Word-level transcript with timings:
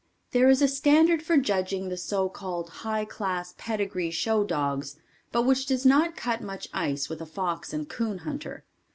There 0.31 0.49
is 0.49 0.63
a 0.63 0.67
standard 0.67 1.21
for 1.21 1.37
judging 1.37 1.89
the 1.89 1.95
so 1.95 2.27
called 2.27 2.69
high 2.81 3.05
class 3.05 3.53
pedigree 3.59 4.09
show 4.09 4.43
dogs 4.43 4.95
but 5.31 5.43
which 5.43 5.67
does 5.67 5.85
not 5.85 6.15
cut 6.15 6.41
much 6.41 6.67
ice 6.73 7.07
with 7.07 7.21
a 7.21 7.25
fox 7.27 7.71
and 7.71 7.87
coon 7.87 8.17
hunter. 8.17 8.65